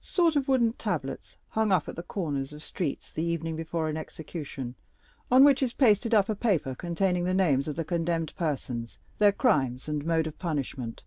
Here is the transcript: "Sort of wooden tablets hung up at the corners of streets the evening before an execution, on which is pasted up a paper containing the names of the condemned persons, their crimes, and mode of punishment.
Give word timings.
"Sort 0.00 0.34
of 0.34 0.48
wooden 0.48 0.72
tablets 0.72 1.36
hung 1.50 1.70
up 1.70 1.86
at 1.88 1.94
the 1.94 2.02
corners 2.02 2.52
of 2.52 2.60
streets 2.60 3.12
the 3.12 3.22
evening 3.22 3.54
before 3.54 3.88
an 3.88 3.96
execution, 3.96 4.74
on 5.30 5.44
which 5.44 5.62
is 5.62 5.72
pasted 5.72 6.12
up 6.12 6.28
a 6.28 6.34
paper 6.34 6.74
containing 6.74 7.22
the 7.22 7.34
names 7.34 7.68
of 7.68 7.76
the 7.76 7.84
condemned 7.84 8.34
persons, 8.34 8.98
their 9.18 9.30
crimes, 9.30 9.88
and 9.88 10.04
mode 10.04 10.26
of 10.26 10.40
punishment. 10.40 11.04